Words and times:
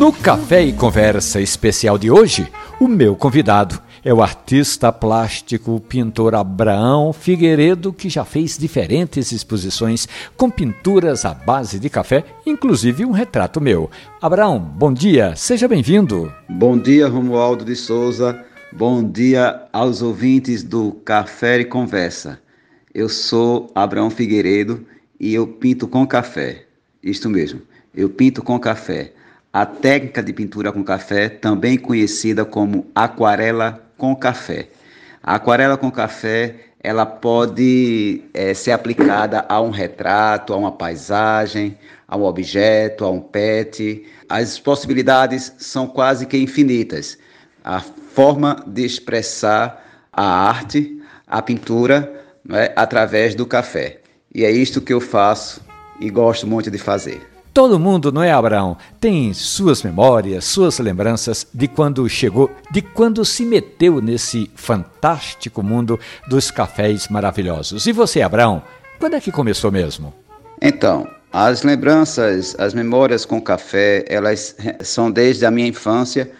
No 0.00 0.14
Café 0.14 0.64
e 0.64 0.72
Conversa 0.72 1.42
especial 1.42 1.98
de 1.98 2.10
hoje, 2.10 2.50
o 2.80 2.88
meu 2.88 3.14
convidado 3.14 3.78
é 4.02 4.14
o 4.14 4.22
artista 4.22 4.90
plástico 4.90 5.78
pintor 5.78 6.34
Abraão 6.34 7.12
Figueiredo, 7.12 7.92
que 7.92 8.08
já 8.08 8.24
fez 8.24 8.56
diferentes 8.56 9.30
exposições 9.30 10.08
com 10.38 10.50
pinturas 10.50 11.26
à 11.26 11.34
base 11.34 11.78
de 11.78 11.90
café, 11.90 12.24
inclusive 12.46 13.04
um 13.04 13.10
retrato 13.10 13.60
meu. 13.60 13.90
Abraão, 14.22 14.58
bom 14.58 14.90
dia, 14.90 15.36
seja 15.36 15.68
bem-vindo. 15.68 16.32
Bom 16.48 16.78
dia, 16.78 17.06
Romualdo 17.06 17.62
de 17.62 17.76
Souza. 17.76 18.42
Bom 18.72 19.04
dia 19.04 19.66
aos 19.70 20.00
ouvintes 20.00 20.62
do 20.62 20.92
Café 21.04 21.58
e 21.58 21.64
Conversa. 21.66 22.40
Eu 22.94 23.10
sou 23.10 23.70
Abraão 23.74 24.08
Figueiredo 24.08 24.82
e 25.20 25.34
eu 25.34 25.46
pinto 25.46 25.86
com 25.86 26.06
café. 26.06 26.64
Isto 27.02 27.28
mesmo, 27.28 27.60
eu 27.94 28.08
pinto 28.08 28.42
com 28.42 28.58
café. 28.58 29.12
A 29.52 29.66
técnica 29.66 30.22
de 30.22 30.32
pintura 30.32 30.70
com 30.70 30.84
café, 30.84 31.28
também 31.28 31.76
conhecida 31.76 32.44
como 32.44 32.86
aquarela 32.94 33.82
com 33.98 34.14
café. 34.14 34.68
A 35.20 35.34
aquarela 35.34 35.76
com 35.76 35.90
café, 35.90 36.54
ela 36.80 37.04
pode 37.04 38.22
é, 38.32 38.54
ser 38.54 38.70
aplicada 38.70 39.44
a 39.48 39.60
um 39.60 39.70
retrato, 39.70 40.54
a 40.54 40.56
uma 40.56 40.70
paisagem, 40.70 41.76
a 42.06 42.16
um 42.16 42.22
objeto, 42.22 43.04
a 43.04 43.10
um 43.10 43.20
pet. 43.20 44.06
As 44.28 44.56
possibilidades 44.56 45.52
são 45.58 45.88
quase 45.88 46.26
que 46.26 46.38
infinitas. 46.38 47.18
A 47.64 47.80
forma 47.80 48.62
de 48.68 48.84
expressar 48.84 49.84
a 50.12 50.48
arte, 50.48 51.02
a 51.26 51.42
pintura, 51.42 52.24
é, 52.50 52.72
através 52.76 53.34
do 53.34 53.44
café. 53.44 53.98
E 54.32 54.44
é 54.44 54.50
isto 54.52 54.80
que 54.80 54.92
eu 54.92 55.00
faço 55.00 55.60
e 56.00 56.08
gosto 56.08 56.46
muito 56.46 56.70
de 56.70 56.78
fazer. 56.78 57.39
Todo 57.52 57.80
mundo, 57.80 58.12
não 58.12 58.22
é, 58.22 58.30
Abraão? 58.30 58.76
Tem 59.00 59.34
suas 59.34 59.82
memórias, 59.82 60.44
suas 60.44 60.78
lembranças 60.78 61.46
de 61.52 61.66
quando 61.66 62.08
chegou, 62.08 62.48
de 62.70 62.80
quando 62.80 63.24
se 63.24 63.44
meteu 63.44 64.00
nesse 64.00 64.48
fantástico 64.54 65.60
mundo 65.60 65.98
dos 66.28 66.50
cafés 66.50 67.08
maravilhosos. 67.08 67.86
E 67.86 67.92
você, 67.92 68.22
Abraão, 68.22 68.62
quando 69.00 69.14
é 69.14 69.20
que 69.20 69.32
começou 69.32 69.72
mesmo? 69.72 70.14
Então, 70.62 71.08
as 71.32 71.64
lembranças, 71.64 72.54
as 72.56 72.72
memórias 72.72 73.24
com 73.24 73.40
café, 73.40 74.04
elas 74.08 74.56
são 74.80 75.10
desde 75.10 75.44
a 75.44 75.50
minha 75.50 75.66
infância, 75.66 76.30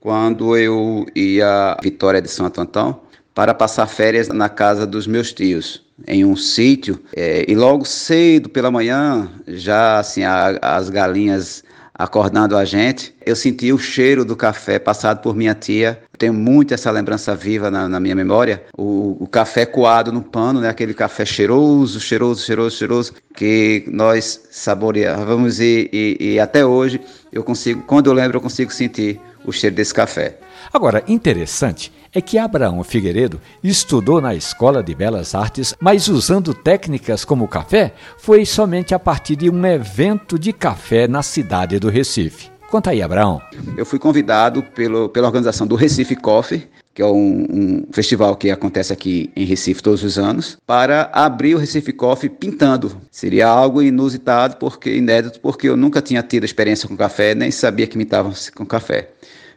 quando 0.00 0.56
eu 0.56 1.06
ia 1.14 1.72
à 1.72 1.80
Vitória 1.82 2.20
de 2.20 2.28
Santo 2.28 2.60
Antão 2.60 3.00
para 3.36 3.52
passar 3.52 3.86
férias 3.86 4.28
na 4.28 4.48
casa 4.48 4.86
dos 4.86 5.06
meus 5.06 5.30
tios 5.30 5.84
em 6.08 6.24
um 6.24 6.34
sítio 6.34 6.98
é, 7.14 7.44
e 7.46 7.54
logo 7.54 7.84
cedo 7.84 8.48
pela 8.48 8.70
manhã, 8.70 9.30
já 9.46 9.98
assim 9.98 10.24
a, 10.24 10.58
as 10.62 10.88
galinhas 10.88 11.62
acordando 11.98 12.56
a 12.56 12.64
gente, 12.64 13.14
eu 13.24 13.36
senti 13.36 13.72
o 13.72 13.78
cheiro 13.78 14.24
do 14.24 14.36
café 14.36 14.78
passado 14.78 15.20
por 15.20 15.34
minha 15.34 15.54
tia. 15.54 16.00
Tenho 16.18 16.34
muito 16.34 16.74
essa 16.74 16.90
lembrança 16.90 17.34
viva 17.34 17.70
na, 17.70 17.88
na 17.88 17.98
minha 17.98 18.14
memória. 18.14 18.62
O, 18.76 19.16
o, 19.18 19.26
café 19.26 19.64
coado 19.64 20.12
no 20.12 20.22
pano, 20.22 20.60
né? 20.60 20.68
aquele 20.68 20.92
café 20.92 21.24
cheiroso, 21.24 21.98
cheiroso, 21.98 22.44
cheiroso, 22.44 22.76
cheiroso, 22.76 23.14
que 23.34 23.84
nós 23.86 24.46
saboreávamos 24.50 25.58
e, 25.58 25.88
e, 25.90 26.34
e 26.34 26.40
até 26.40 26.66
hoje 26.66 27.00
eu 27.32 27.42
consigo, 27.42 27.82
quando 27.86 28.08
eu 28.08 28.12
lembro, 28.12 28.36
eu 28.36 28.42
consigo 28.42 28.72
sentir 28.72 29.18
o 29.46 29.52
cheiro 29.52 29.76
desse 29.76 29.94
café. 29.94 30.38
Agora, 30.72 31.04
interessante 31.06 31.92
é 32.12 32.20
que 32.20 32.38
Abraão 32.38 32.82
Figueiredo 32.82 33.40
estudou 33.62 34.20
na 34.20 34.34
Escola 34.34 34.82
de 34.82 34.94
Belas 34.94 35.34
Artes, 35.34 35.74
mas 35.80 36.08
usando 36.08 36.52
técnicas 36.52 37.24
como 37.24 37.44
o 37.44 37.48
café, 37.48 37.94
foi 38.18 38.44
somente 38.44 38.94
a 38.94 38.98
partir 38.98 39.36
de 39.36 39.48
um 39.48 39.64
evento 39.66 40.38
de 40.38 40.52
café 40.52 41.06
na 41.06 41.22
cidade 41.22 41.78
do 41.78 41.88
Recife. 41.88 42.55
Conta 42.70 42.90
aí, 42.90 43.00
Abraão. 43.00 43.40
Eu 43.76 43.86
fui 43.86 43.98
convidado 43.98 44.62
pelo, 44.62 45.08
pela 45.08 45.28
organização 45.28 45.66
do 45.66 45.76
Recife 45.76 46.16
Coffee, 46.16 46.66
que 46.92 47.00
é 47.00 47.06
um, 47.06 47.46
um, 47.48 47.86
festival 47.92 48.34
que 48.34 48.50
acontece 48.50 48.92
aqui 48.92 49.30
em 49.36 49.44
Recife 49.44 49.82
todos 49.82 50.02
os 50.02 50.18
anos, 50.18 50.58
para 50.66 51.08
abrir 51.12 51.54
o 51.54 51.58
Recife 51.58 51.92
Coffee 51.92 52.28
pintando. 52.28 53.00
Seria 53.10 53.46
algo 53.46 53.82
inusitado, 53.82 54.56
porque 54.56 54.96
inédito, 54.96 55.38
porque 55.40 55.68
eu 55.68 55.76
nunca 55.76 56.02
tinha 56.02 56.22
tido 56.22 56.44
experiência 56.44 56.88
com 56.88 56.96
café, 56.96 57.34
nem 57.34 57.50
sabia 57.52 57.86
que 57.86 57.94
imitavam 57.94 58.32
com 58.54 58.66
café. 58.66 59.10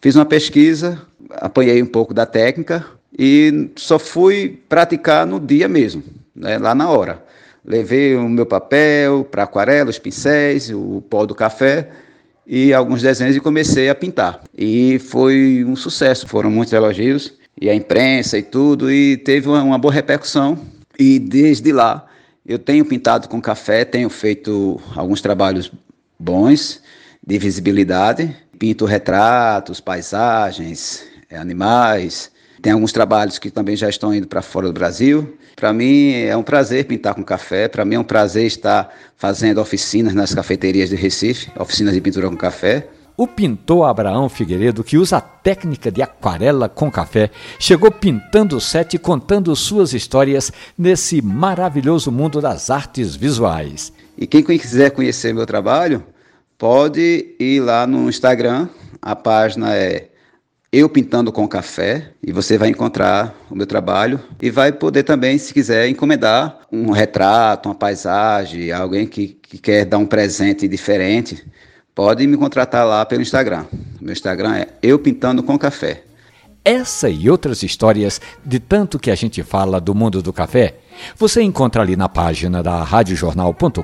Fiz 0.00 0.16
uma 0.16 0.24
pesquisa, 0.24 1.00
apanhei 1.32 1.82
um 1.82 1.86
pouco 1.86 2.14
da 2.14 2.24
técnica 2.24 2.86
e 3.18 3.70
só 3.76 3.98
fui 3.98 4.62
praticar 4.68 5.26
no 5.26 5.38
dia 5.38 5.68
mesmo, 5.68 6.02
né, 6.34 6.56
lá 6.56 6.74
na 6.74 6.88
hora. 6.88 7.22
Levei 7.64 8.14
o 8.16 8.28
meu 8.28 8.46
papel 8.46 9.24
para 9.24 9.42
aquarela, 9.42 9.90
os 9.90 9.98
pincéis, 9.98 10.70
o 10.70 11.02
pó 11.08 11.26
do 11.26 11.34
café 11.34 11.90
e 12.46 12.72
alguns 12.72 13.02
desenhos 13.02 13.36
e 13.36 13.40
comecei 13.40 13.88
a 13.88 13.94
pintar. 13.94 14.42
E 14.56 14.98
foi 14.98 15.64
um 15.66 15.76
sucesso, 15.76 16.26
foram 16.26 16.50
muitos 16.50 16.72
elogios 16.72 17.34
e 17.60 17.70
a 17.70 17.74
imprensa 17.74 18.36
e 18.38 18.42
tudo 18.42 18.90
e 18.90 19.16
teve 19.16 19.48
uma, 19.48 19.62
uma 19.62 19.78
boa 19.78 19.92
repercussão. 19.92 20.58
E 20.98 21.18
desde 21.18 21.72
lá 21.72 22.06
eu 22.46 22.58
tenho 22.58 22.84
pintado 22.84 23.28
com 23.28 23.40
café, 23.40 23.84
tenho 23.84 24.10
feito 24.10 24.80
alguns 24.94 25.20
trabalhos 25.20 25.72
bons 26.18 26.82
de 27.26 27.38
visibilidade 27.38 28.36
Pinto 28.58 28.84
retratos, 28.84 29.80
paisagens, 29.80 31.04
eh, 31.28 31.36
animais. 31.36 32.30
Tem 32.64 32.72
alguns 32.72 32.92
trabalhos 32.92 33.38
que 33.38 33.50
também 33.50 33.76
já 33.76 33.90
estão 33.90 34.14
indo 34.14 34.26
para 34.26 34.40
fora 34.40 34.68
do 34.68 34.72
Brasil. 34.72 35.36
Para 35.54 35.70
mim 35.70 36.14
é 36.14 36.34
um 36.34 36.42
prazer 36.42 36.86
pintar 36.86 37.14
com 37.14 37.22
café. 37.22 37.68
Para 37.68 37.84
mim 37.84 37.96
é 37.96 37.98
um 37.98 38.04
prazer 38.04 38.46
estar 38.46 38.90
fazendo 39.18 39.60
oficinas 39.60 40.14
nas 40.14 40.34
cafeterias 40.34 40.88
de 40.88 40.96
Recife, 40.96 41.52
oficinas 41.60 41.92
de 41.92 42.00
pintura 42.00 42.26
com 42.30 42.36
café. 42.38 42.88
O 43.18 43.28
pintor 43.28 43.84
Abraão 43.84 44.30
Figueiredo, 44.30 44.82
que 44.82 44.96
usa 44.96 45.18
a 45.18 45.20
técnica 45.20 45.92
de 45.92 46.00
aquarela 46.00 46.66
com 46.66 46.90
café, 46.90 47.30
chegou 47.58 47.92
pintando 47.92 48.56
o 48.56 48.60
set 48.62 48.94
e 48.94 48.98
contando 48.98 49.54
suas 49.54 49.92
histórias 49.92 50.50
nesse 50.76 51.20
maravilhoso 51.20 52.10
mundo 52.10 52.40
das 52.40 52.70
artes 52.70 53.14
visuais. 53.14 53.92
E 54.16 54.26
quem 54.26 54.42
quiser 54.42 54.90
conhecer 54.90 55.34
meu 55.34 55.44
trabalho, 55.44 56.02
pode 56.56 57.36
ir 57.38 57.60
lá 57.60 57.86
no 57.86 58.08
Instagram, 58.08 58.70
a 59.02 59.14
página 59.14 59.76
é 59.76 60.08
Eu 60.76 60.88
Pintando 60.88 61.30
com 61.30 61.46
Café, 61.46 62.10
e 62.20 62.32
você 62.32 62.58
vai 62.58 62.68
encontrar 62.68 63.32
o 63.48 63.54
meu 63.54 63.64
trabalho 63.64 64.18
e 64.42 64.50
vai 64.50 64.72
poder 64.72 65.04
também, 65.04 65.38
se 65.38 65.54
quiser, 65.54 65.88
encomendar 65.88 66.58
um 66.72 66.90
retrato, 66.90 67.68
uma 67.68 67.76
paisagem, 67.76 68.72
alguém 68.72 69.06
que, 69.06 69.28
que 69.40 69.56
quer 69.56 69.84
dar 69.84 69.98
um 69.98 70.04
presente 70.04 70.66
diferente, 70.66 71.46
pode 71.94 72.26
me 72.26 72.36
contratar 72.36 72.84
lá 72.84 73.06
pelo 73.06 73.22
Instagram. 73.22 73.66
Meu 74.00 74.12
Instagram 74.12 74.56
é 74.56 74.68
Eu 74.82 74.98
Pintando 74.98 75.44
com 75.44 75.56
Café. 75.56 76.02
Essa 76.64 77.08
e 77.08 77.30
outras 77.30 77.62
histórias 77.62 78.20
de 78.44 78.58
tanto 78.58 78.98
que 78.98 79.12
a 79.12 79.14
gente 79.14 79.44
fala 79.44 79.80
do 79.80 79.94
mundo 79.94 80.20
do 80.20 80.32
café, 80.32 80.74
você 81.16 81.40
encontra 81.40 81.82
ali 81.82 81.94
na 81.94 82.08
página 82.08 82.64
da 82.64 82.82
radiojornal.com.br 82.82 83.80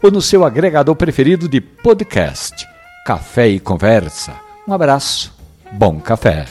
ou 0.00 0.10
no 0.12 0.22
seu 0.22 0.44
agregador 0.44 0.94
preferido 0.94 1.48
de 1.48 1.60
podcast. 1.60 2.64
Café 3.04 3.48
e 3.48 3.58
Conversa. 3.58 4.34
Um 4.68 4.72
abraço, 4.72 5.33
bom 5.78 6.00
café. 6.00 6.44